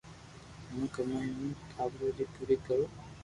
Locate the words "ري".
2.17-2.25